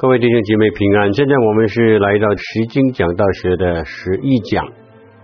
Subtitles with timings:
[0.00, 1.12] 各位弟兄姐妹平安！
[1.12, 4.64] 现在我们是来到《十经讲道学》的十一讲，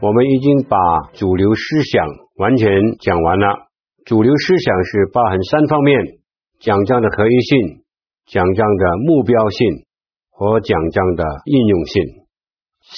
[0.05, 0.77] 我们已经把
[1.17, 2.05] 主流思想
[2.37, 2.69] 完全
[3.01, 3.73] 讲完了。
[4.05, 6.21] 主流思想是包含三方面：
[6.61, 7.89] 讲章的合一性、
[8.29, 9.89] 讲章的目标性
[10.29, 12.29] 和讲章的应用性。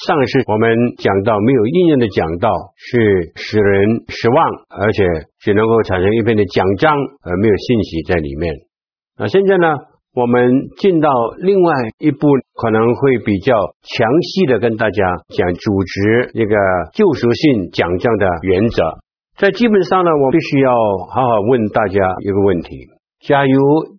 [0.03, 4.35] 上一次我们讲到，没有应用的讲道是使人失望，
[4.67, 6.91] 而且只能够产生一片的讲章，
[7.23, 8.67] 而没有信息在里面。
[9.15, 9.87] 那现在呢？
[10.15, 16.55] 我们进到另外一步，可能会比较详细的跟大家讲组织一个
[16.93, 18.83] 救赎性讲章的原则。
[19.37, 20.73] 在基本上呢，我必须要
[21.13, 21.93] 好好问大家
[22.25, 22.87] 一个问题：
[23.21, 23.53] 假如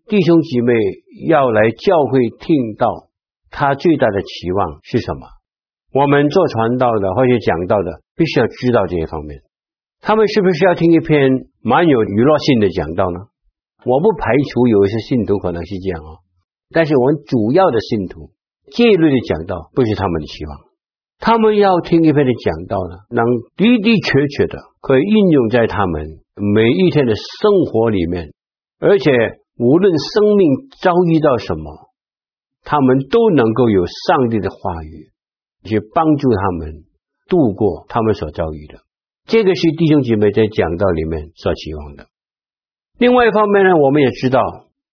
[0.09, 0.75] 弟兄姐妹
[1.29, 3.07] 要来教会听到，
[3.51, 5.27] 他最大的期望是什么？
[5.95, 9.41] 我们做传道的或者讲道的，必须要知道这些方面。
[10.03, 13.30] 他们是不是要听一篇蛮有娱乐性的讲道呢？
[13.85, 16.19] 我不排除有一些信徒可能是这样啊，
[16.71, 18.31] 但是我们主要的信徒，
[18.73, 20.59] 这一类的讲道不是他们的期望，
[21.19, 23.25] 他们要听一篇的讲道呢，能
[23.57, 28.33] 的的确确的可以应用在他们每一天的生活里面，
[28.79, 29.11] 而且
[29.59, 30.49] 无论生命
[30.81, 31.91] 遭遇到什么，
[32.63, 35.11] 他们都能够有上帝的话语
[35.65, 36.85] 去帮助他们
[37.29, 38.81] 度过他们所遭遇的。
[39.27, 42.07] 这个是弟兄姐妹在讲道里面所期望的。
[43.01, 44.43] 另外一方面呢，我们也知道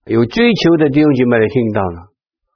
[0.05, 2.07] 有追求的弟兄姐妹来听到了，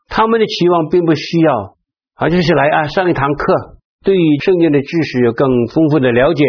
[0.07, 1.75] 他们的期望并不需要，
[2.15, 3.53] 啊，就是来啊上一堂课，
[4.01, 6.45] 对于圣经的知识有更丰富的了解，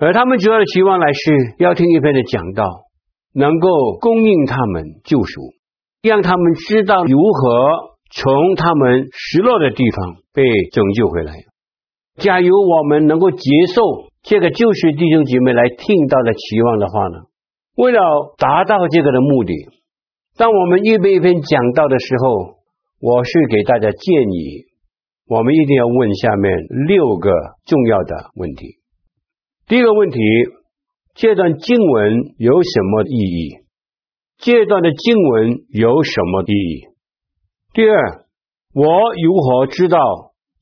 [0.00, 1.20] 而他们主要的期望来是
[1.60, 2.66] 要听一篇的讲道，
[3.32, 3.68] 能够
[4.00, 5.52] 供应他们救赎，
[6.02, 11.32] 让他们知道如何从他们失落的地方被拯救回来。
[12.16, 13.38] 假如我们能够接
[13.72, 13.82] 受
[14.24, 17.18] 这个救赎弟兄姐妹来听到的期望的话呢，
[17.76, 18.00] 为了
[18.38, 19.52] 达到这个的目的，
[20.38, 22.56] 当我们预备一篇讲道的时候，
[23.00, 24.64] 我是给大家建议，
[25.28, 26.52] 我们一定要问下面
[26.86, 27.30] 六个
[27.66, 28.78] 重要的问题。
[29.66, 30.18] 第一个问题，
[31.14, 33.58] 这段经文有什么意义？
[34.38, 36.88] 这段的经文有什么意义？
[37.74, 38.24] 第二，
[38.72, 39.98] 我如何知道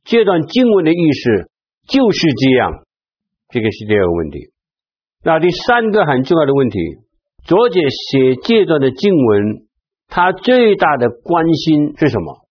[0.02, 1.48] 这段经文的意思
[1.86, 2.84] 就是这样？
[3.50, 4.50] 这个是第二个问题。
[5.22, 6.78] 那第三个很重要的问题。
[7.44, 9.66] 作者写这段的经文，
[10.08, 12.48] 他最大的关心是什么？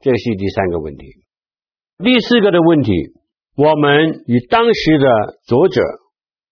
[0.00, 1.04] 这是第三个问题。
[2.02, 2.92] 第四个的问题，
[3.58, 5.82] 我们与当时的作者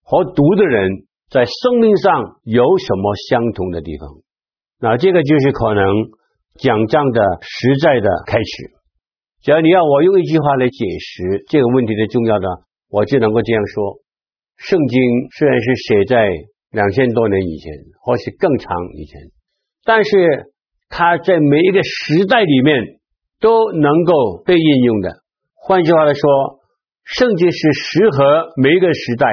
[0.03, 0.91] 和读的人
[1.31, 4.11] 在生命上有什么相同的地方？
[4.79, 5.83] 那这个就是可能
[6.59, 8.73] 讲章的实在的开始。
[9.41, 12.47] 只要你要我用一句话来解释这个问题的重要的，
[12.91, 14.01] 我就能够这样说：
[14.59, 15.01] 圣经
[15.39, 16.29] 虽然是写在。
[16.71, 19.21] 两千多年以前，或许更长以前，
[19.85, 20.53] 但是
[20.89, 23.01] 它在每一个时代里面
[23.41, 25.11] 都能够被应用的。
[25.57, 26.23] 换句话来说，
[27.03, 29.27] 圣经是适合每一个时代。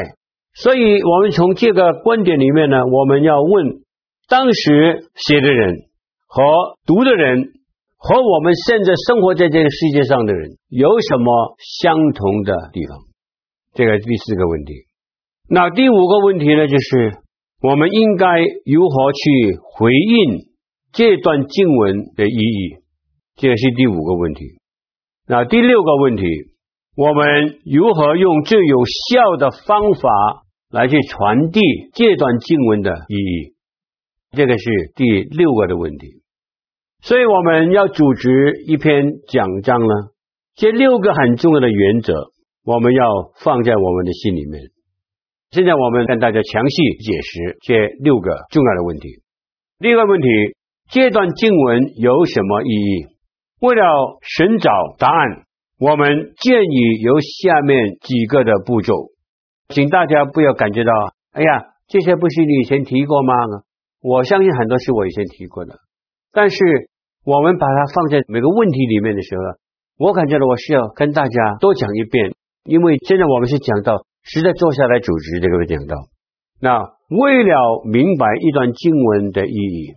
[0.55, 3.83] 所以，我们从这个观点里面呢，我们要问
[4.27, 5.75] 当时写的人
[6.25, 6.41] 和
[6.87, 7.53] 读的人
[7.97, 12.97] 和我们现在生活在这个世界上的人有什么相同的地方？
[13.75, 14.73] 这个第四个问题。
[15.47, 17.26] 那第五个问题呢，就是。
[17.59, 18.27] 我们应该
[18.65, 20.45] 如何去回应
[20.91, 22.77] 这段经文的意义？
[23.35, 24.59] 这是第五个问题。
[25.27, 26.23] 那第六个问题，
[26.95, 30.09] 我们如何用最有效的方法
[30.69, 31.59] 来去传递
[31.93, 33.55] 这段经文的意义？
[34.31, 36.21] 这个是第六个的问题。
[37.01, 39.93] 所以我们要组织一篇讲章呢，
[40.55, 42.31] 这六个很重要的原则，
[42.63, 43.03] 我们要
[43.43, 44.61] 放在我们的心里面。
[45.49, 49.21] 现在我们跟大家详细解释这六个重要的问题。
[49.79, 50.27] 第一个问题，
[50.91, 53.07] 这段经文有什么意义？
[53.61, 53.81] 为了
[54.21, 55.45] 寻找答案，
[55.79, 58.93] 我们建议有下面几个的步骤，
[59.69, 60.91] 请大家不要感觉到，
[61.31, 63.33] 哎呀，这些不是你以前提过吗？
[64.01, 65.79] 我相信很多是我以前提过的，
[66.33, 66.57] 但是
[67.23, 69.49] 我们把它放在每个问题里面的时候呢，
[69.97, 72.35] 我感觉到我需要跟大家多讲一遍，
[72.65, 74.03] 因为现在我们是讲到。
[74.27, 75.95] 实在坐下来组织这个讲道。
[76.59, 76.79] 那
[77.09, 79.95] 为了明白一段经文的意义，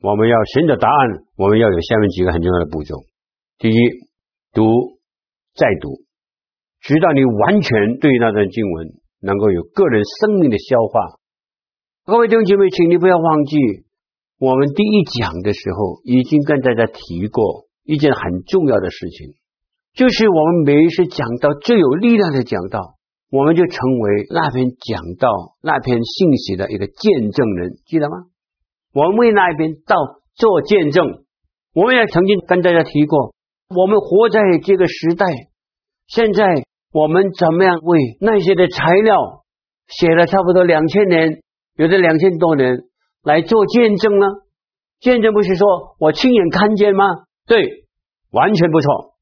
[0.00, 2.96] 我们要寻找答案，我们要有下面几个很重要的步骤。
[3.58, 3.74] 第一，
[4.52, 4.62] 读
[5.54, 6.00] 再读，
[6.80, 8.88] 直到你完全对那段经文
[9.20, 11.18] 能够有个人生命的消化。
[12.06, 13.56] 各位弟兄姐妹，请你不要忘记，
[14.38, 19.34] 我们第一讲的时候已经跟大家提过一件很重要的事情，
[19.94, 22.94] 就是我们每一次讲到最有力量的讲道，
[23.30, 28.16] 我们就成为那篇讲道那篇信息的一个见证人，记得吗？
[28.92, 29.96] 我们为那一篇道
[30.34, 31.06] 做见证。
[31.72, 33.32] 我们也曾经跟大家提过，
[33.68, 35.26] 我们活在这个时代，
[36.08, 36.44] 现在
[36.92, 39.44] 我们怎么样为那些的材料
[39.86, 41.40] 写了差不多两千年，
[41.76, 42.78] 有的两千多年
[43.22, 44.26] 来做见证呢？
[44.98, 47.04] 见证不是说我亲眼看见吗？
[47.46, 47.86] 对，
[48.32, 49.14] 完全不错。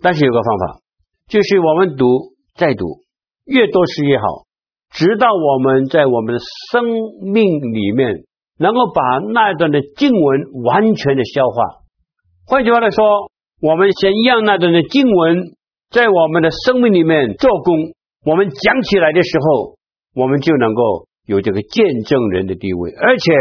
[0.00, 0.80] 但是有个方法，
[1.28, 3.02] 就是我们读再读，
[3.44, 4.46] 越多是越好，
[4.90, 6.40] 直到我们在我们的
[6.70, 6.84] 生
[7.32, 8.24] 命里面
[8.58, 11.82] 能够把那段的经文完全的消化。
[12.46, 13.04] 换句话来说，
[13.60, 15.54] 我们先让那段的经文
[15.90, 17.94] 在我们的生命里面做工，
[18.24, 19.76] 我们讲起来的时候，
[20.14, 22.92] 我们就能够有这个见证人的地位。
[22.92, 23.32] 而且，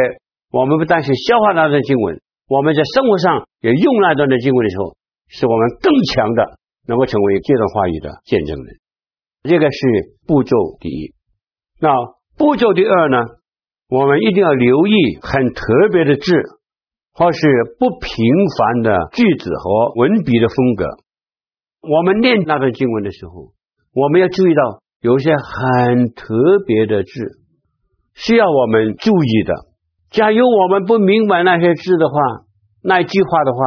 [0.51, 2.19] 我们不但是消化那段经文，
[2.49, 4.95] 我们在生活上也用那段的经文的时候，
[5.29, 6.57] 使我们更强的
[6.87, 8.80] 能够成为这段话语的见证人。
[9.43, 9.79] 这个是
[10.27, 11.13] 步骤第一。
[11.79, 11.89] 那
[12.37, 13.25] 步骤第二呢？
[13.89, 16.23] 我们一定要留意很特别的字。
[17.13, 17.41] 或是
[17.77, 18.09] 不平
[18.57, 20.85] 凡的句子和文笔的风格。
[21.81, 23.51] 我们念那段经文的时候，
[23.93, 26.33] 我们要注意到有些很特
[26.65, 27.11] 别的字
[28.13, 29.53] 需要我们注意的。
[30.09, 32.15] 假如我们不明白那些字的话，
[32.81, 33.59] 那句话的话，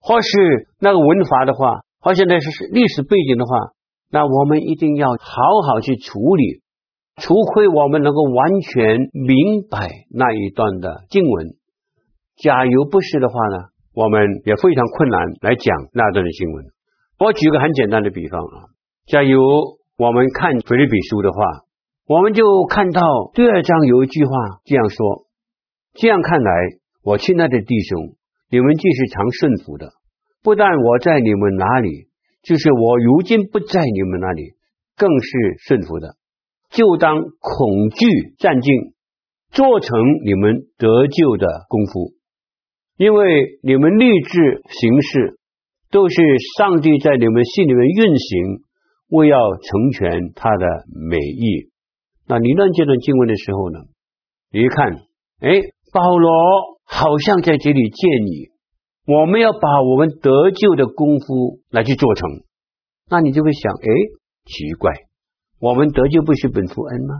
[0.00, 3.72] 或是那个文法的话，或是那是历史背景的话，
[4.16, 6.62] 那我们一定要好好去处理。
[7.20, 11.48] 除非我们能够完全明白那一段的经文。
[12.36, 13.56] 假如不是的话呢，
[13.94, 16.64] 我们也非常困难来讲那段的经文。
[17.18, 18.72] 我举个很简单的比方啊，
[19.06, 19.40] 假如
[19.98, 21.38] 我们看腓立比书的话，
[22.06, 23.02] 我们就看到
[23.34, 24.30] 第二章有一句话
[24.64, 25.26] 这样说：
[25.94, 26.52] 这样看来，
[27.02, 28.16] 我亲爱的弟兄，
[28.50, 29.92] 你们既是常顺服的，
[30.42, 32.05] 不但我在你们哪里，
[32.46, 34.54] 就是我如今不在你们那里，
[34.96, 36.14] 更是顺服的，
[36.70, 38.06] 就当恐惧
[38.38, 38.92] 战兢，
[39.50, 42.14] 做成你们得救的功夫。
[42.96, 45.38] 因为你们立志行事，
[45.90, 46.14] 都是
[46.56, 48.62] 上帝在你们心里面运行，
[49.08, 50.66] 为要成全他的
[51.10, 51.68] 美意。
[52.28, 53.80] 那你念这段经文的时候呢，
[54.52, 54.92] 你一看，
[55.40, 55.60] 哎，
[55.92, 56.30] 保罗
[56.84, 58.54] 好像在这里见你
[59.06, 62.28] 我们要把我们得救的功夫来去做成。
[63.08, 63.86] 那你就会想，哎，
[64.44, 64.92] 奇怪，
[65.60, 67.14] 我们得救不是本乎恩吗？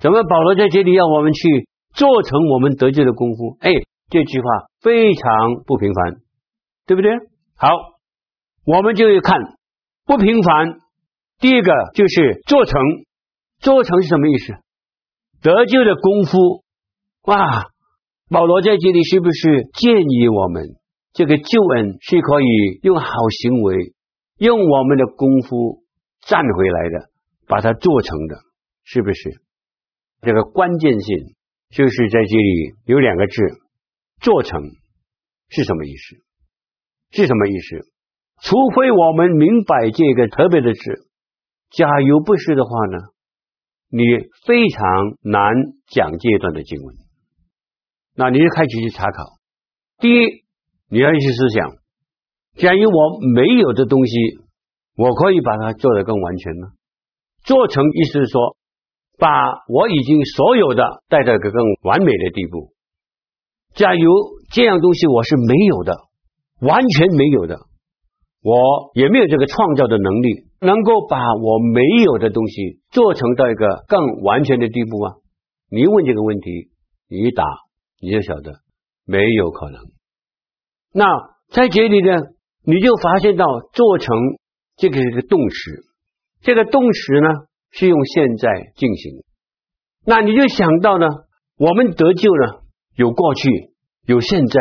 [0.00, 3.56] 怎么保罗在这里要我们去做成我们得救的功夫？
[3.60, 3.70] 哎。
[4.10, 4.46] 这句话
[4.82, 6.16] 非常不平凡，
[6.86, 7.10] 对不对？
[7.56, 7.70] 好，
[8.66, 9.38] 我们就要看
[10.04, 10.80] 不平凡。
[11.38, 12.78] 第一个就是做成，
[13.60, 14.52] 做成是什么意思？
[15.40, 16.62] 得救的功夫。
[17.22, 17.70] 哇，
[18.28, 20.62] 保罗在这里是不是建议我们，
[21.12, 23.06] 这个救恩是可以用好
[23.42, 23.94] 行为，
[24.38, 25.82] 用我们的功夫
[26.20, 27.10] 赚回来的，
[27.46, 28.36] 把它做成的，
[28.84, 29.42] 是不是？
[30.20, 31.34] 这个关键性
[31.70, 33.34] 就是在这里有两个字。
[34.20, 34.62] 做成
[35.48, 36.22] 是什么意思？
[37.10, 37.90] 是什么意思？
[38.40, 41.08] 除非我们明白这个特别的字，
[41.70, 42.98] 假如不是的话呢，
[43.88, 44.04] 你
[44.46, 45.52] 非常难
[45.88, 46.94] 讲这一段的经文。
[48.14, 49.24] 那你就开始去查考。
[49.98, 50.41] 第一，
[50.92, 51.70] 你要去思想，
[52.58, 54.12] 假如我没有的东西，
[54.94, 56.68] 我可以把它做得更完全吗？
[57.44, 58.56] 做成意思是说，
[59.16, 59.30] 把
[59.68, 62.74] 我已经所有的带到一个更完美的地步。
[63.74, 64.02] 假如
[64.52, 65.96] 这样东西我是没有的，
[66.60, 67.56] 完全没有的，
[68.42, 75.14] 我也没有这个创造的能力，能够把我没有的东西做成到一个更完全的地步吗？
[75.70, 76.68] 你问这个问题，
[77.08, 77.44] 你一答
[77.98, 78.60] 你就晓得
[79.06, 79.80] 没有可能。
[80.92, 81.04] 那
[81.50, 82.22] 在这里呢，
[82.64, 84.16] 你就发现到做成
[84.76, 85.54] 这个是一个动词，
[86.42, 87.28] 这个动词呢
[87.70, 89.24] 是用现在进行，
[90.04, 91.06] 那你就想到呢，
[91.58, 92.62] 我们得救了。
[92.94, 93.48] 有过去，
[94.04, 94.60] 有现在，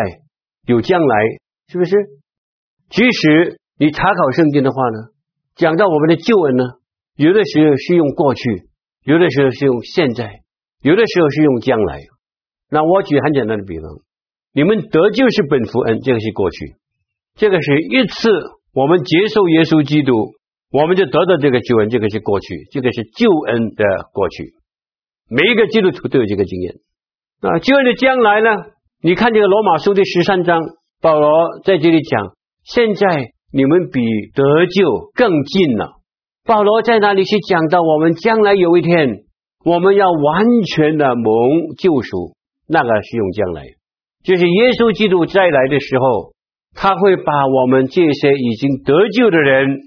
[0.65, 1.15] 有将来，
[1.67, 1.91] 是不是？
[2.89, 5.09] 即使你查考圣经的话呢，
[5.55, 6.63] 讲到我们的救恩呢，
[7.17, 8.69] 有的时候是用过去，
[9.03, 10.43] 有的时候是用现在，
[10.81, 11.99] 有的时候是用将来。
[12.69, 13.83] 那我举很简单的比方，
[14.53, 16.75] 你们得救是本福恩，这个是过去，
[17.35, 18.29] 这个是一次
[18.73, 20.33] 我们接受耶稣基督，
[20.71, 24.53] 我们就得到这个救恩，这个是过去，这个是救恩的过去。
[25.29, 26.75] 每一个基督徒都有这个经验。
[27.39, 28.49] 啊，救恩的将来呢？
[29.01, 30.61] 你看这个罗马书第十三章，
[31.01, 34.01] 保罗在这里讲，现在你们比
[34.35, 35.93] 得救更近了。
[36.45, 39.23] 保罗在哪里去讲到我们将来有一天，
[39.63, 42.35] 我们要完全的蒙救赎，
[42.67, 43.63] 那个是用将来，
[44.23, 46.33] 就是耶稣基督再来的时候，
[46.73, 49.79] 他会把我们这些已经得救的人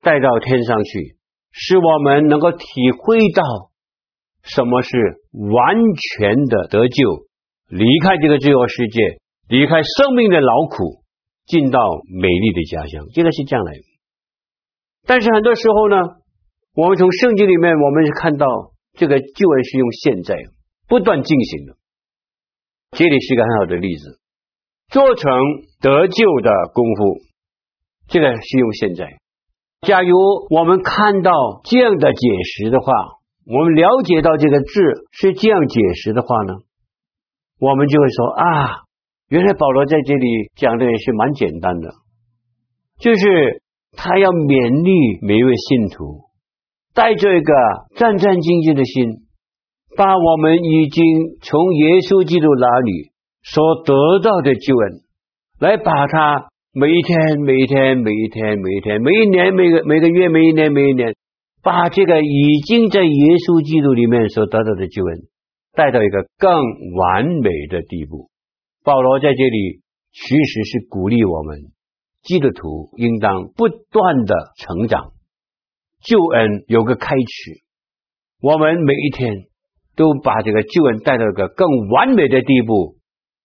[0.00, 1.16] 带到天上去，
[1.50, 2.64] 使我们能够体
[2.96, 3.42] 会到
[4.42, 4.96] 什么是
[5.32, 7.26] 完全的得救，
[7.68, 11.02] 离开这个罪恶世界，离开生命的劳苦，
[11.46, 13.72] 进到美丽的家乡，这个是将来。
[15.06, 15.96] 但是很多时候呢，
[16.74, 18.46] 我们从圣经里面，我们看到
[18.94, 20.36] 这个救恩是用现在
[20.88, 21.76] 不断进行的。
[22.94, 24.18] 这里是一个很好的例子，
[24.88, 25.32] 做成
[25.80, 27.18] 得救的功夫，
[28.08, 29.18] 这个是用现在。
[29.82, 30.16] 假如
[30.50, 31.32] 我们看到
[31.64, 32.92] 这样的解释的话，
[33.46, 34.72] 我们了解到这个字
[35.12, 36.54] 是这样解释的话呢，
[37.58, 38.82] 我们就会说啊，
[39.28, 41.92] 原来保罗在这里讲的也是蛮简单的，
[42.98, 43.62] 就是。
[43.96, 46.24] 他要勉励每一位信徒，
[46.94, 47.54] 带着一个
[47.94, 49.23] 战战兢兢的心，
[49.96, 51.04] 把我们已经
[51.42, 55.00] 从耶稣基督那里所得到的救恩，
[55.60, 61.14] 来把它每一天、每一天、每一天、每一天、每一年、每个每个月、每一年、每一年，
[61.62, 65.18] 把这个已经在耶稣基督里面所得到的救恩，
[65.74, 66.50] 带到一个更
[66.96, 68.28] 完美的地步。
[68.82, 69.80] 保罗在这里
[70.12, 71.58] 其实是鼓励我们。
[72.24, 75.12] 基督徒应当不断的成长，
[76.02, 77.60] 救恩有个开始，
[78.40, 79.44] 我们每一天
[79.96, 82.96] 都把这个救恩带到一个更完美的地步，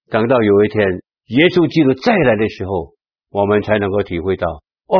[0.09, 0.83] 等到有一天
[1.27, 2.93] 耶稣基督再来的时候，
[3.31, 4.47] 我们才能够体会到
[4.87, 4.97] 哦，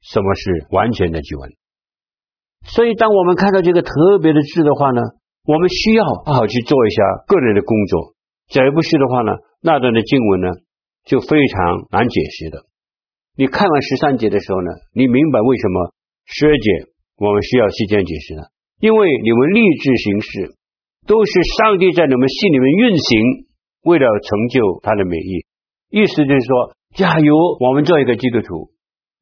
[0.00, 1.50] 什么是完全的救恩。
[2.66, 5.02] 所以，当我们看到这个特别的字的话呢，
[5.44, 8.14] 我们需要好好去做一下个人的工作。
[8.48, 10.48] 假如不是的话呢，那段的经文呢
[11.04, 12.64] 就非常难解释的。
[13.36, 15.92] 你看完十三节的时候呢，你明白为什么
[16.24, 16.70] 十二节
[17.18, 18.42] 我们需要时间解释呢？
[18.80, 20.54] 因为你们立志行事，
[21.06, 23.46] 都是上帝在你们心里面运行，
[23.84, 25.44] 为了成就他的美意。
[25.90, 28.70] 意思就是说，假如我们做一个基督徒，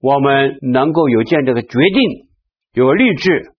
[0.00, 2.28] 我们能够有这样的个决定，
[2.74, 3.52] 有立志，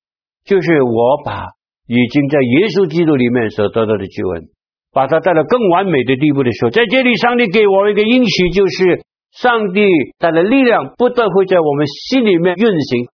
[0.46, 1.44] 就是我把
[1.88, 4.50] 已经在耶稣基督里面所得到的救恩，
[4.92, 9.04] 把它带到更完美的地步的时候，在这里上帝给我一个应许，就是。
[9.34, 9.82] 上帝
[10.20, 13.08] 带来力量，不断会在我们心里面运行，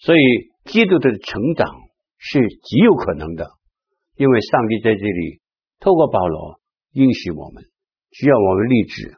[0.00, 0.20] 所以
[0.64, 1.70] 基督的成长
[2.18, 3.46] 是极有可能的，
[4.16, 5.40] 因为上帝在这里
[5.80, 6.60] 透过保罗
[6.92, 7.64] 应许我们，
[8.10, 9.16] 只要我们立志，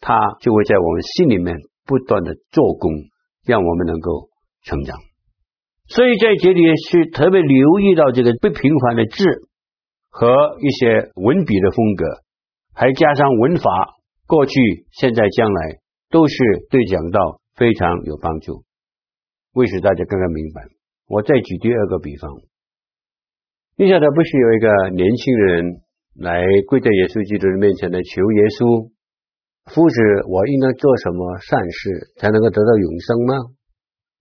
[0.00, 2.90] 他就会在我们心里面不断的做工，
[3.44, 4.28] 让我们能够
[4.62, 4.98] 成长。
[5.88, 9.24] 所以在这里是特别留意到这个不平凡的字
[10.08, 12.04] 和一些文笔的风格，
[12.74, 13.96] 还加上文法。
[14.26, 14.52] 过去、
[14.92, 16.36] 现在、将来都是
[16.70, 18.62] 对讲道非常有帮助，
[19.54, 20.62] 为使大家更加明白。
[21.08, 22.30] 我再举第二个比方，
[23.80, 25.80] 你晓得不是有一个年轻人
[26.20, 28.92] 来跪在耶稣基督的面前来求耶稣，
[29.72, 29.96] 夫子，
[30.28, 33.32] 我应该做什么善事才能够得到永生吗？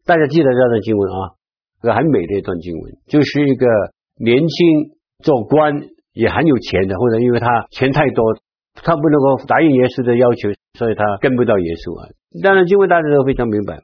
[0.07, 1.35] 大家记得这段经文啊，
[1.83, 3.67] 一个很美的一段经文，就是一个
[4.15, 4.95] 年轻
[5.27, 5.75] 做官
[6.15, 8.39] 也很有钱的，或者因为他钱太多。
[8.79, 12.07] 他不能够答应耶稣的要求，所以他跟不到耶稣啊。
[12.39, 13.83] 当然，经文大家都非常明白。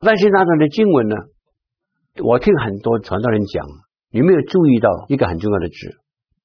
[0.00, 1.16] 但是那段的经文呢，
[2.24, 3.68] 我听很多传道人讲，
[4.14, 5.74] 你没有注意到一个很重要的字，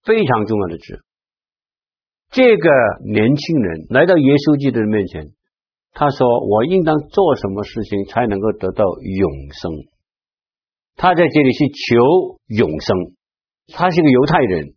[0.03, 1.03] 非常重要的字。
[2.31, 2.69] 这个
[3.05, 5.29] 年轻人来到耶稣基督的面前，
[5.93, 9.69] 他说：“我应当做什么事情才能够得到永生？”
[10.97, 13.13] 他在这里是求永生，
[13.71, 14.73] 他是个犹太人。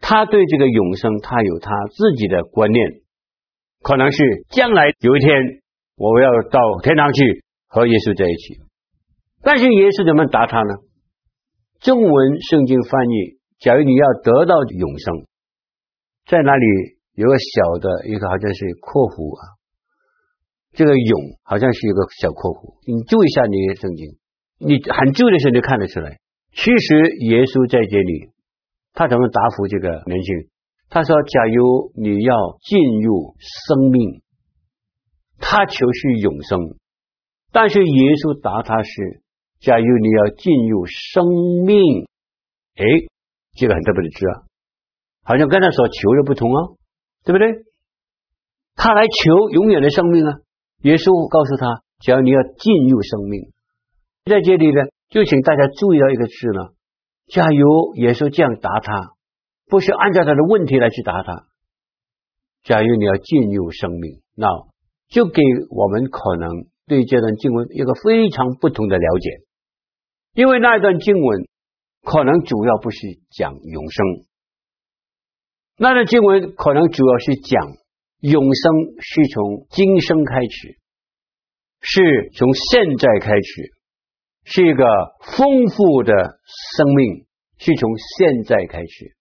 [0.00, 3.02] 他对这个永生，他有他自己的观念，
[3.82, 5.28] 可能是将来有一天
[5.96, 8.62] 我要到天堂去和耶稣在一起。
[9.42, 10.86] 但是耶稣怎么答他呢？
[11.80, 15.26] 中文圣经翻译：假如你要得到永生，
[16.26, 16.66] 在哪里
[17.14, 19.56] 有个小的一个好像是括弧啊？
[20.72, 22.78] 这个永好像是一个小括弧。
[22.86, 24.18] 你注意一下你的圣经，
[24.58, 26.18] 你很注的时候就看得出来，
[26.52, 28.30] 其实耶稣在这里。
[28.94, 30.48] 他怎么答复这个年轻人？
[30.90, 34.22] 他说：“假如你要进入生命，
[35.38, 36.74] 他求是永生；
[37.52, 39.22] 但是耶稣答他是：
[39.60, 41.24] 假如你要进入生
[41.66, 42.04] 命，
[42.76, 42.84] 哎，
[43.54, 44.34] 这个很特别的字啊，
[45.24, 46.58] 好像跟他所求的不同啊，
[47.24, 47.64] 对不对？
[48.74, 50.38] 他来求永远的生命啊。
[50.82, 53.50] 耶稣告诉他：假如你要进入生命，
[54.24, 56.74] 在这里呢，就请大家注意到一个字呢。”
[57.28, 59.12] 假如耶稣这样答他，
[59.66, 61.44] 不是按照他的问题来去答他。
[62.62, 64.48] 假如你要进入生命，那
[65.08, 66.48] 就给我们可能
[66.86, 69.44] 对这段经文一个非常不同的了解，
[70.38, 71.48] 因为那一段经文
[72.04, 74.06] 可能主要不是讲永生，
[75.76, 77.60] 那段经文可能主要是讲
[78.20, 80.78] 永生是从今生开始，
[81.80, 83.72] 是从现在开始，
[84.44, 84.84] 是一个
[85.36, 86.12] 丰富的
[86.76, 87.26] 生命，
[87.58, 89.16] 是从现在开始。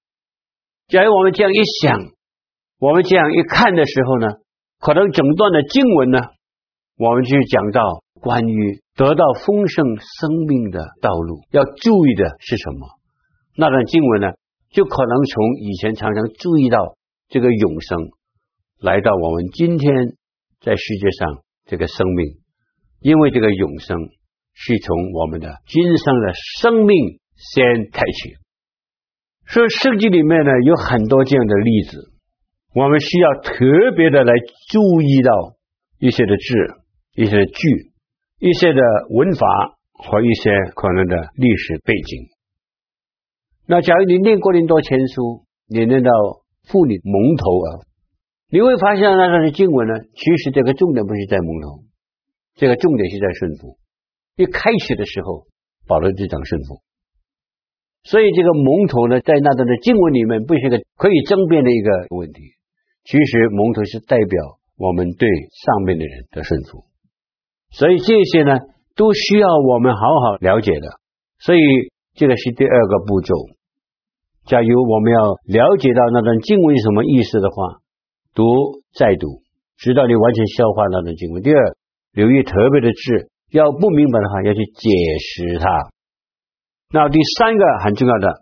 [0.87, 1.97] 假如我们这样一想，
[2.77, 4.27] 我们这样一看的时候呢，
[4.79, 6.19] 可能整段的经文呢，
[6.97, 7.81] 我们去讲到
[8.19, 12.87] 关于得到丰盛生命的道路，要注意的是什么？
[13.55, 14.27] 那段经文呢，
[14.71, 16.97] 就可能从以前常常注意到
[17.29, 17.99] 这个永生，
[18.81, 20.15] 来到我们今天
[20.59, 22.39] 在世界上这个生命，
[22.99, 23.97] 因为这个永生
[24.53, 28.33] 是从我们的今生的生命先开启。
[29.45, 32.11] 所以圣经里面呢，有很多这样的例子。
[32.73, 33.51] 我们需要特
[33.95, 34.33] 别的来
[34.69, 35.55] 注意到
[35.99, 36.43] 一些的字、
[37.17, 37.91] 一些剧、
[38.37, 39.47] 一些的文法
[39.91, 42.29] 和一些可能的历史背景。
[43.65, 46.11] 那假如你念过林多前书，你念到
[46.69, 47.69] 妇女蒙头啊，
[48.51, 51.83] 你会发现那段的经文呢，其实这个重点不是在蒙头，
[52.55, 53.79] 这个重点是在顺服。
[54.35, 55.47] 一开始的时候，
[55.87, 56.83] 保罗就讲顺服，
[58.03, 62.39] 所以这个蒙头呢，在那段的经文里面，不是一个可以争辩的一个问题。
[63.03, 65.27] 其实蒙头是代表我们对
[65.65, 66.85] 上面的人的顺服，
[67.77, 68.57] 所以这些呢
[68.95, 70.87] 都需要我们好好了解的。
[71.37, 71.61] 所以
[72.15, 73.35] 这个是第二个步骤。
[74.47, 77.77] 假如我们要了解到那段经文是什么意思的话，
[78.33, 78.43] 读
[78.95, 79.43] 再读，
[79.77, 81.43] 直到你完全消化那段经文。
[81.43, 81.75] 第二，
[82.13, 85.67] 留意特别的字，要不明白的话要去解释它。
[86.91, 88.41] 那第三个很重要的，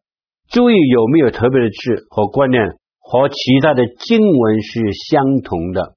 [0.49, 2.77] 注意有没有特别的字和观念。
[3.07, 5.93] 和其他的经文是相同的。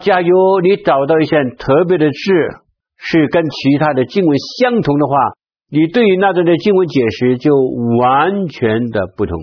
[0.00, 2.18] 假如你找到一些特别的字
[3.04, 5.16] 是跟其他的经文相同的话，
[5.68, 7.50] 你对于那段的经文解释就
[7.98, 9.38] 完全的不同。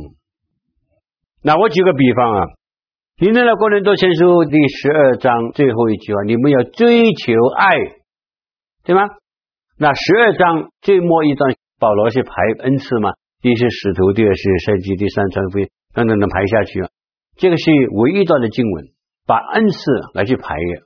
[1.44, 2.46] 那我举个比方啊，
[3.20, 7.78] 你念了哥林多前书第十二章最后一句话，你们要追求爱，
[8.86, 9.02] 对吗？
[9.78, 13.12] 那十二章最末一段，保罗是排恩赐嘛？
[13.42, 16.90] 第一是使徒，第二是圣经，第三传福音，等等的排下去啊。
[17.38, 17.72] 这个是
[18.04, 18.86] 唯一段的经文，
[19.26, 19.80] 把恩赐
[20.14, 20.82] 来去排列，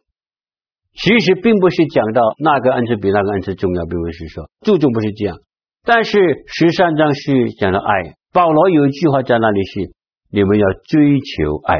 [0.93, 5.37] 其实并不是讲到那个恩赐比那个恩赐重要，并不是说注重不是这样。
[5.83, 9.93] 但是十三章是讲到爱，保罗有一句话在那里是：
[10.31, 11.79] 你们要追求爱。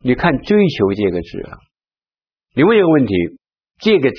[0.00, 1.58] 你看“追求”这个字啊，
[2.54, 3.14] 你问一个问题：
[3.80, 4.18] 这个字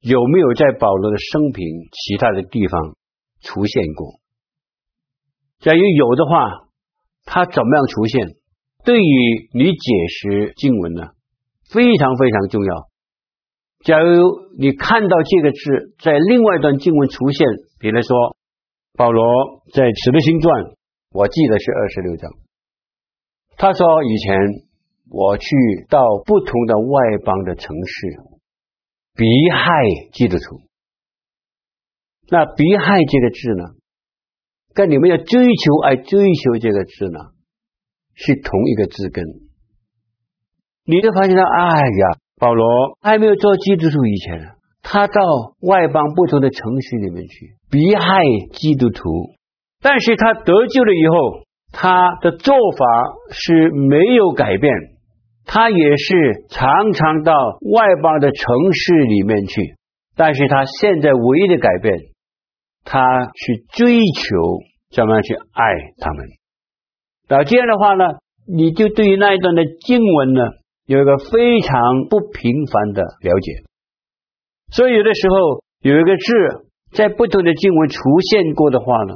[0.00, 2.96] 有没有在保罗的生平其他的地方
[3.42, 4.20] 出现过？
[5.60, 6.66] 假如有的话。
[7.26, 8.34] 它怎么样出现？
[8.82, 11.10] 对于你解释经文呢，
[11.72, 12.88] 非常非常重要。
[13.84, 14.20] 假如
[14.58, 17.46] 你看到这个字在另外一段经文出现，
[17.78, 18.36] 比如说
[18.94, 19.24] 保罗
[19.72, 20.64] 在《使徒行传》，
[21.12, 22.30] 我记得是二十六章，
[23.56, 24.36] 他说以前
[25.08, 25.46] 我去
[25.88, 28.06] 到不同的外邦的城市，
[29.14, 29.70] 逼害
[30.12, 30.60] 基督徒。
[32.28, 33.64] 那逼害这个字呢？
[34.72, 37.18] 跟你们要追求爱、追求这个字呢，
[38.14, 39.24] 是同一个字根。
[40.90, 42.66] 你就发现到，哎呀，保罗
[43.00, 44.48] 还没有做基督徒以前，
[44.82, 45.22] 他到
[45.60, 49.30] 外邦不同的城市里面去逼害基督徒，
[49.80, 52.84] 但是他得救了以后，他的做法
[53.30, 54.74] 是没有改变，
[55.46, 57.32] 他也是常常到
[57.72, 59.76] 外邦的城市里面去，
[60.16, 61.94] 但是他现在唯一的改变。
[62.82, 62.98] 他
[63.34, 64.24] 去追求
[64.90, 65.62] 怎么样去爱
[65.98, 66.26] 他们，
[67.28, 68.04] 那这样的话呢，
[68.48, 70.40] 你就对于那一段的经文呢，
[70.90, 73.62] 有一个非常不平凡的了解。
[74.74, 79.14] 所以有的时候有一个字在不同的经文出现过的话呢，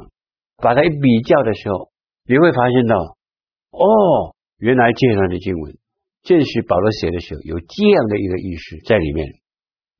[0.63, 1.89] 把它一比较的时候，
[2.25, 2.95] 你会发现到，
[3.71, 5.75] 哦，原来这段的经文
[6.23, 9.27] 正是保罗写的时候有这样的一个意思在里面，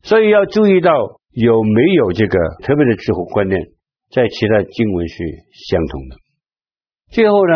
[0.02, 1.20] 所以要注意到。
[1.36, 3.60] 有没有这个特别的智慧观念，
[4.10, 5.16] 在其他经文是
[5.68, 6.16] 相同的？
[7.12, 7.54] 最后呢，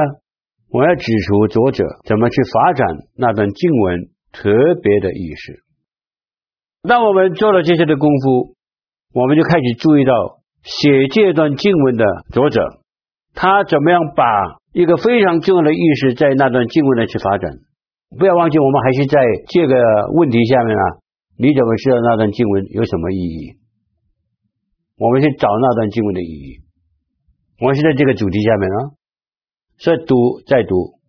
[0.72, 4.50] 我要指出作者怎么去发展那段经文特
[4.82, 5.64] 别的意思。
[6.84, 8.56] 当我们做了这些的功夫，
[9.14, 10.14] 我们就开始注意到
[10.64, 12.62] 写这段经文的作者，
[13.34, 14.24] 他怎么样把
[14.72, 17.52] 一个非常重要的意识在那段经文来去发展。
[18.18, 19.76] 不要忘记，我们还是在这个
[20.14, 20.84] 问题下面啊，
[21.38, 23.58] 你怎么知道那段经文有什么意义？
[24.98, 26.62] 我们去找那段经文的意义。
[27.62, 28.78] 我们是在这个主题下面啊，
[29.80, 31.00] 所以读再读，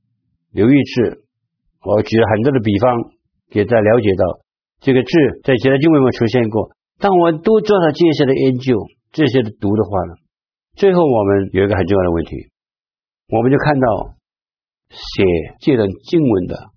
[0.52, 1.24] 留意字。
[1.82, 3.12] 我举了很多的比方，
[3.50, 4.40] 给大家了解到
[4.80, 5.10] 这个字
[5.42, 6.70] 在其他经文中出现过。
[6.98, 8.76] 当我们都做了这些的研究，
[9.12, 10.14] 这些的读的话呢，
[10.76, 12.50] 最后我们有一个很重要的问题，
[13.28, 14.14] 我们就看到
[14.90, 15.24] 写
[15.60, 16.70] 这段经文的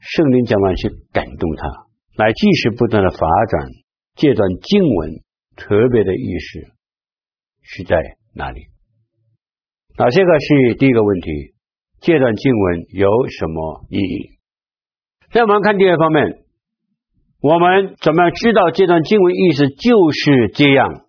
[0.00, 1.68] 圣灵怎么去感动他，
[2.16, 3.70] 来继续不断的发展
[4.16, 5.22] 这段经文
[5.54, 6.72] 特别的意思
[7.62, 7.96] 是在
[8.34, 8.73] 哪里？
[9.96, 11.30] 那这个是第一个问题，
[12.00, 14.30] 这段经文有什么意义？
[15.30, 16.38] 再我们看第二方面，
[17.40, 21.04] 我们怎么样知道这段经文意思就是这样？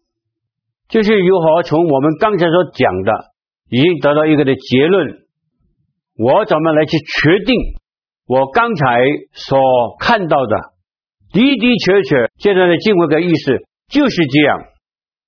[0.87, 3.11] 就是如何从我们刚才所讲的，
[3.69, 5.25] 已经得到一个的结论，
[6.17, 7.55] 我怎么来去确定
[8.27, 9.01] 我刚才
[9.33, 9.57] 所
[9.99, 10.57] 看到的
[11.33, 14.59] 的的确确这段的经文的意思就是这样？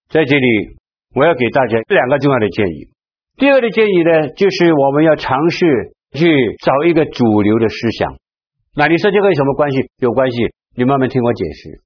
[0.10, 0.78] 在这里，
[1.16, 2.90] 我要给大家两个重要的建议。
[3.38, 6.26] 第二个建议呢，就是我们要尝试去
[6.66, 8.18] 找一个主流的思想。
[8.76, 9.78] 那你说这个有什么关系？
[10.00, 10.38] 有关系，
[10.76, 11.82] 你慢慢听我解释。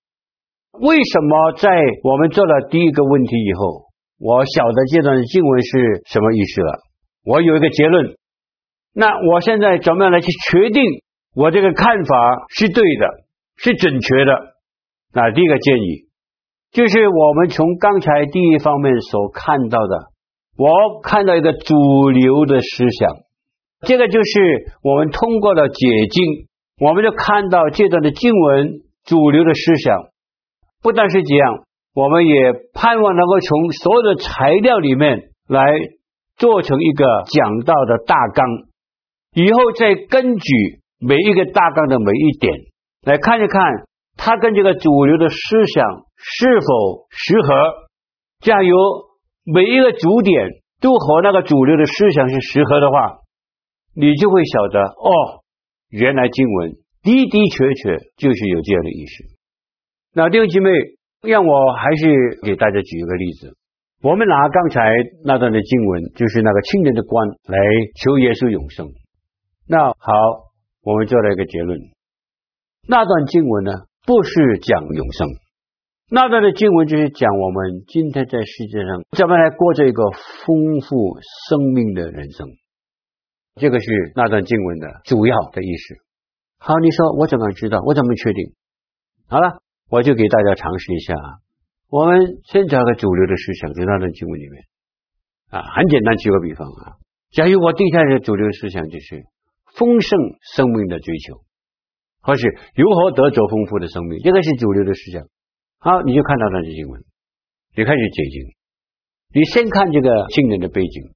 [0.80, 1.70] 为什么在
[2.04, 3.84] 我们做了第一个问题以后，
[4.18, 6.80] 我晓得这段经文是什么意思了？
[7.26, 8.16] 我有一个结论。
[8.94, 10.82] 那我现在怎么样来去确定
[11.36, 13.08] 我这个看法是对的，
[13.58, 14.32] 是准确的？
[15.14, 16.08] 那第一个建议
[16.72, 20.11] 就是我们从刚才第一方面所看到的。
[20.62, 23.10] 我看到一个主流的思想，
[23.82, 25.74] 这个就是我们通过了解
[26.12, 26.46] 经，
[26.80, 30.10] 我们就看到这段的经文主流的思想。
[30.84, 31.64] 不但是这样，
[31.96, 35.66] 我们也盼望能够从所有的材料里面来
[36.38, 38.46] 做成一个讲到的大纲，
[39.34, 40.54] 以后再根据
[41.00, 42.54] 每一个大纲的每一点
[43.02, 43.64] 来看一看，
[44.16, 47.48] 它跟这个主流的思想是否适合。
[48.42, 48.76] 加油！
[49.44, 50.50] 每一个主点
[50.80, 53.20] 都和那个主流的思想是适合的话，
[53.96, 55.44] 你就会晓得哦，
[55.90, 56.72] 原来经文
[57.04, 59.24] 的的确确就是有这样的意思。
[60.14, 60.70] 那弟兄姐妹，
[61.22, 63.58] 让我还是给大家举一个例子。
[64.04, 64.82] 我们拿刚才
[65.24, 67.58] 那段的经文，就是那个青年的官来
[68.04, 68.88] 求耶稣永生。
[69.68, 70.14] 那好，
[70.84, 71.80] 我们做了一个结论，
[72.88, 73.72] 那段经文呢，
[74.06, 75.28] 不是讲永生。
[76.14, 82.50] 那段的经文就是讲我们今天在世界上怎么来过着一个丰富生命的人生，
[83.56, 85.96] 这个是那段经文的主要的意思。
[86.60, 87.80] 好，你说我怎么知道？
[87.86, 88.52] 我怎么确定？
[89.30, 91.14] 好了，我就给大家尝试一下。
[91.16, 91.40] 啊
[91.88, 94.64] 我们先找个主流的思想，在那段经文里面
[95.50, 97.00] 啊，很简单，举个比方啊，
[97.32, 99.24] 假如我定下的主流思想就是
[99.76, 101.40] 丰盛生命的追求，
[102.22, 105.24] 或是如何得着丰富的生命，这个是主流的思想。
[105.84, 107.02] 好，你就看到那些经文，
[107.76, 108.54] 你开始解经。
[109.34, 111.10] 你先看这个青年的背景，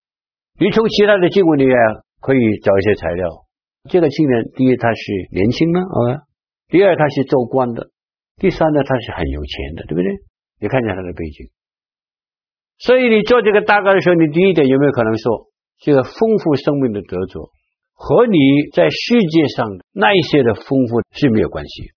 [0.60, 1.78] 你从其他的经文里面
[2.20, 3.46] 可以找一些材料。
[3.92, 6.26] 这个青年，第一他是年轻的啊，
[6.68, 7.92] 第二他是做官的，
[8.38, 10.10] 第三呢他是很有钱的，对不对？
[10.60, 11.52] 你看一下他的背景。
[12.80, 15.46] 所以你做这个大概的时候，你第一点有没有可能说，
[15.78, 17.52] 这个丰富生命的得着
[17.94, 18.40] 和你
[18.74, 21.92] 在世界上那一些的丰富是没有关系，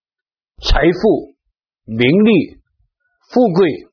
[0.61, 1.38] 财富。
[1.89, 2.61] 名利、
[3.33, 3.89] 富贵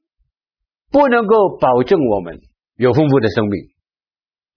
[0.91, 2.41] 不能够保证我们
[2.75, 3.69] 有丰富的生命。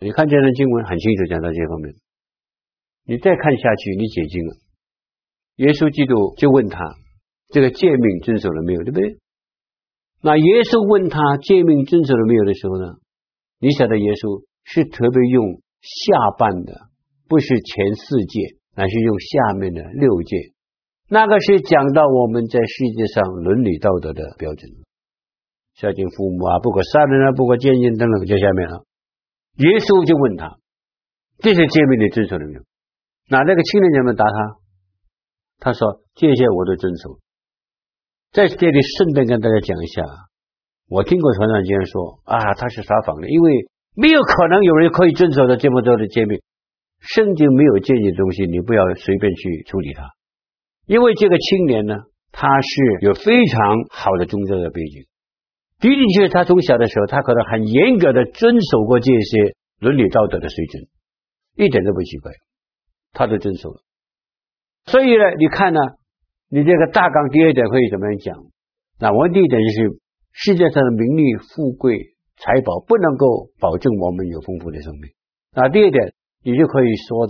[0.01, 1.94] 你看这段经文很清楚讲到这方面。
[3.07, 4.57] 你再看下去，你解经了。
[5.57, 6.79] 耶稣基督就问他
[7.55, 8.83] ：“这个诫命遵守了没有？
[8.83, 9.18] 对不对？”
[10.20, 12.98] 那耶稣问他诫命遵守了没有的时候呢？
[13.61, 16.90] 你晓得耶稣是特别用下半的，
[17.29, 20.57] 不是前四诫，乃是用下面的六诫。
[21.10, 24.70] 那个是讲到我们在世界上伦理道德的标准，
[25.74, 28.84] 孝敬父母啊，不可杀人啊，不可奸淫等等，就下面了。
[29.56, 30.58] 耶稣就问他
[31.40, 32.60] ：“这些诫命你遵守了没有？”
[33.32, 34.60] 那那个青年怎么答他？
[35.58, 37.18] 他说：“这些我都遵守。”
[38.30, 40.04] 在这里顺便跟大家讲一下，
[40.90, 43.66] 我听过传道这样说啊，他是撒谎的，因为
[43.96, 46.42] 没有可能有人可以遵守的这么多的诫命，
[47.00, 50.04] 圣经没有建议的东西，你不要随便去处理它。
[50.88, 51.94] 因为这个青年呢，
[52.33, 52.68] 他是
[53.03, 55.05] 有非常好的宗教的背景，
[55.81, 60.88] 的的确确，他从小的时候，他可能很严格的遵守过这些伦理道德的水准，
[61.57, 62.33] 一点都不奇怪，
[63.12, 63.83] 他都遵守了。
[64.87, 65.81] 所以呢，你看呢，
[66.48, 68.37] 你这个大纲第二点可以怎么样讲？
[68.98, 70.01] 那我们第一点就是
[70.33, 71.22] 世界上的名利、
[71.55, 71.98] 富贵、
[72.38, 75.12] 财宝不能够保证我们有丰富的生命。
[75.53, 77.29] 那第二点，你就可以说。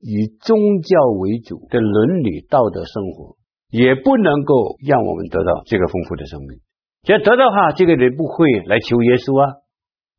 [0.00, 3.36] 以宗教为主的伦理道德生活，
[3.70, 6.60] 也不能够让我们得到这个丰富的生命。
[7.04, 9.60] 要得到的话，这个人不会来求耶稣啊，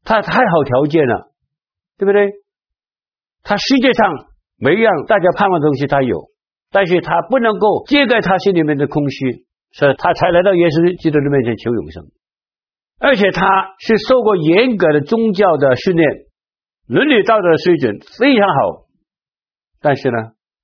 [0.04, 1.32] 他太好条件了，
[1.98, 2.30] 对不对？
[3.44, 6.30] 他世界上每一样大家盼望的东西他有，
[6.72, 12.06] 但是他不能够揭开他心里面的空虚，所以他才来到耶稣基督的面前求永生。
[13.00, 16.08] 而且他是受过严格的宗教的训练，
[16.88, 18.86] 伦理道德的水准非常好，
[19.82, 20.18] 但是呢，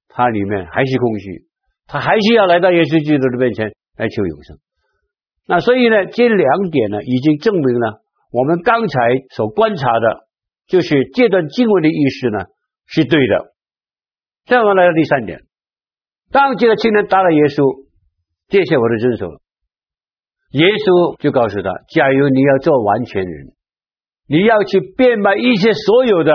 [0.08, 1.48] 他里面还是空虚，
[1.88, 4.58] 他还是要来到耶稣基督的面前来求永生。
[5.48, 8.02] 那所以呢，这两点呢，已经证明了
[8.32, 8.96] 我们刚才
[9.32, 10.28] 所观察的，
[10.68, 12.46] 就是这段经文的意思呢，
[12.86, 13.54] 是对的。
[14.46, 15.42] 再往来到第三点。
[16.32, 17.88] 当这个青年答了耶稣，
[18.48, 19.40] 这些我都遵守了。
[20.52, 23.56] 耶稣就告诉他：“假如你要做完全人，
[24.28, 26.32] 你要去变卖一切所有的，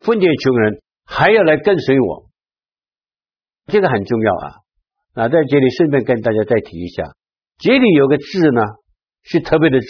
[0.00, 2.26] 分给穷人，还要来跟随我。”
[3.66, 4.56] 这个很重要啊！
[5.14, 7.14] 那在这里顺便跟大家再提一下，
[7.58, 8.60] 这里有个字呢，
[9.22, 9.86] 是特别的字。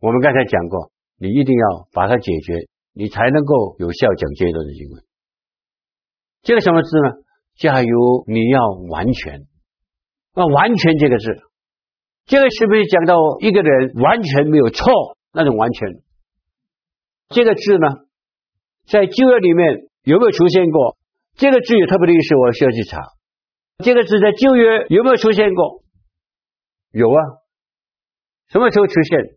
[0.00, 5.04] 我们刚才讲过，你一定要把它解决，你才能够有效讲这段的经文。
[6.42, 7.22] 这个什么字呢？
[7.56, 9.46] 假如你要完全，
[10.34, 11.24] 那完全这个字，
[12.26, 16.02] 这个是不是讲到一个人完全没有错那种完全？
[17.28, 17.86] 这个字呢，
[18.86, 20.96] 在旧约里面有没有出现过？
[21.34, 23.02] 这个字有特别的意思，我需要去查。
[23.82, 25.82] 这个字在旧约有没有出现过？
[26.92, 27.20] 有啊，
[28.48, 29.36] 什么时候出现？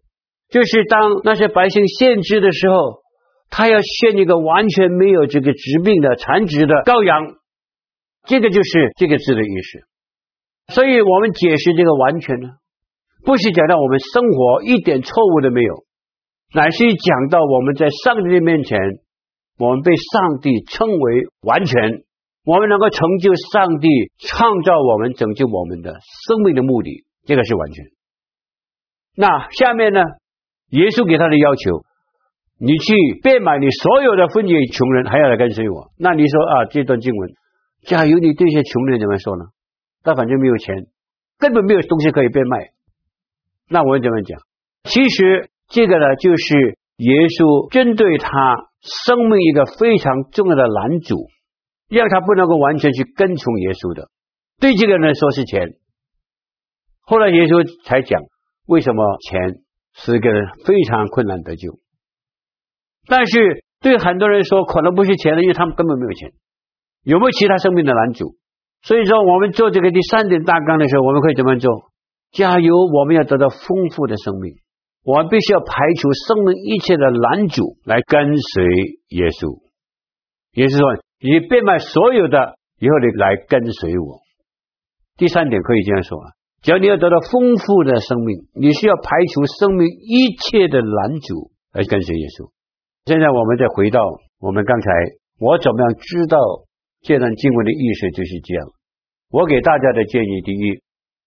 [0.50, 3.02] 就是当那些百姓献祭的时候，
[3.50, 7.36] 他要献一个完全没有这个疾病的残疾的羔羊。
[8.26, 9.62] 这个就是这个字的意
[10.68, 12.50] 思，所以我们解释这个完全呢，
[13.26, 15.84] 不是讲到我们生活一点错误都没有，
[16.54, 18.78] 乃是讲到我们在上帝面前，
[19.60, 22.04] 我们被上帝称为完全，
[22.46, 25.92] 我们能够成就上帝创造我们、拯救我们的
[26.28, 27.86] 生命的目的，这个是完全。
[29.18, 30.00] 那下面呢，
[30.70, 31.84] 耶稣给他的要求，
[32.58, 35.92] 你去变卖你所有的分给穷人，还要来跟随我。
[35.98, 37.32] 那你说啊，这段经文。
[37.84, 39.44] 假如你对一些穷人怎么说呢？
[40.04, 40.88] 他反正没有钱，
[41.38, 42.70] 根本没有东西可以变卖。
[43.68, 44.40] 那我怎么讲？
[44.86, 51.28] 其实这个呢，就是耶稣针对他生命一个非常重要的拦阻，
[51.90, 54.10] 让他不能够完全去跟从耶稣的。
[54.60, 55.76] 对这个人来说是钱。
[57.02, 58.22] 后来耶稣才讲，
[58.68, 59.62] 为什么钱
[59.94, 61.80] 是一个人非常困难得救。
[63.08, 66.32] 但是对很多人说，可能不是钱的，因为他们根本没有钱。
[67.04, 68.36] 有没有其他生命的拦阻？
[68.84, 71.90] 所以说，我们做这个第三点大纲的时候，我们可以怎么做？
[72.32, 72.76] 加油！
[72.94, 74.54] 我们要得到丰富的生命，
[75.10, 78.62] 我们必须要排除生命一切的拦阻，来跟随
[79.10, 79.58] 耶稣。
[80.54, 80.86] 也就是说，
[81.18, 82.38] 你变卖所有的
[82.78, 84.22] 以后，你来跟随我。
[85.18, 92.54] 第三点可以这样说啊：只要你要得到丰富的生命，你需要排除生命一切的拦阻，来跟随耶稣。
[93.10, 94.06] 现在我们再回到
[94.38, 94.86] 我们刚才，
[95.42, 96.38] 我怎么样知道？
[97.02, 98.68] 这段经文的意思就是这样。
[99.32, 100.84] 我给大家的建议，第一，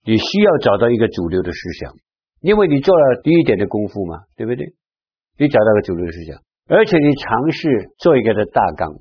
[0.07, 1.99] 你需要找到一个主流的思想，
[2.43, 4.75] 因为你做了第一点的功夫嘛，对不对？
[5.39, 9.01] 你找到个主流思想，而且你尝试做一个的大纲，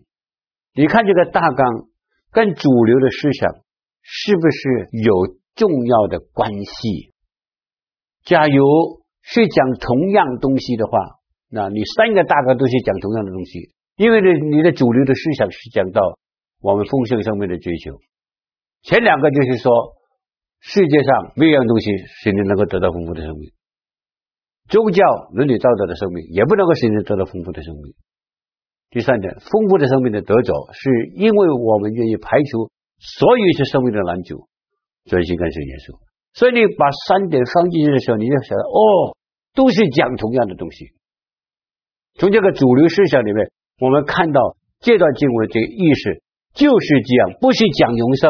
[0.73, 1.89] 你看这个大纲
[2.31, 3.55] 跟主流的思想
[4.01, 7.11] 是不是有重要的关系？
[8.23, 10.97] 假如是讲同样东西的话，
[11.49, 16.17] 那你三个大纲都是讲同样的东西，因为呢，你的主流的思想是讲到。
[16.63, 17.97] 我们丰盛生命的追求，
[18.83, 19.73] 前两个就是说，
[20.61, 21.89] 世界上没有一样东西
[22.21, 23.51] 使你能够得到丰富的生命，
[24.69, 27.93] 宗教伦理道德的生命也不能够使你得到丰富的生命。
[28.91, 32.69] 第三点，丰富的生命的得着，是因为我们愿意排除
[32.99, 34.47] 所有一切生命的拦阻，
[35.05, 35.99] 专心跟随耶稣。
[36.33, 39.17] 所以你把三点放进去的时候，你就想到哦，
[39.53, 40.93] 都是讲同样的东西。
[42.15, 46.21] 从这个主流思想里面，我们看到这段经文的这个意思。
[46.53, 48.29] 就是这样，不是讲永生，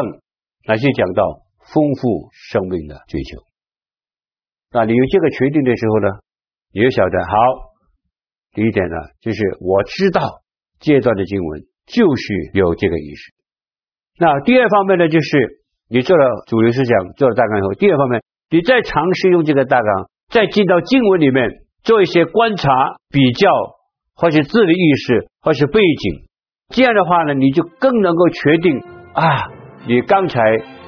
[0.68, 3.42] 而是讲到丰富生命的追求。
[4.72, 6.08] 那你有这个确定的时候呢，
[6.72, 7.32] 你就晓得好。
[8.54, 10.42] 第一点呢，就是我知道
[10.80, 13.32] 这段的经文就是有这个意思。
[14.18, 22.68] 那第二方面呢，就是你做了主流思想，做了大纲以后，第二方面，你再尝试用这个大纲，再进到经文里面做一些观察、
[23.10, 23.48] 比较，
[24.14, 26.28] 或是字的意思，或是背景。
[26.68, 28.78] 这样的话呢，你就更能够确定
[29.14, 29.50] 啊，
[29.86, 30.40] 你刚才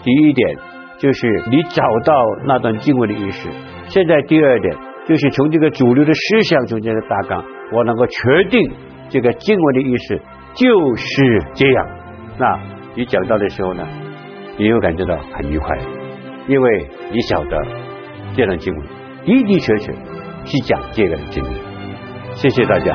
[0.04, 0.56] 第一点
[0.98, 2.14] 就是你找到
[2.46, 3.48] 那段经文的意思。
[3.88, 4.76] 现在第二点
[5.08, 8.70] 就是从这个主流的思想中间的大纲，我能够确定
[9.08, 10.20] 这个经文的意思
[10.54, 11.88] 就是这样。
[12.38, 12.60] 那
[12.94, 13.86] 你讲到的时候呢，
[14.56, 15.76] 你又感觉到很愉快，
[16.48, 17.62] 因为你晓得
[18.36, 18.82] 这段经文
[19.24, 19.92] 的的确确
[20.44, 21.56] 是讲这个的经历。
[22.34, 22.94] 谢谢大家。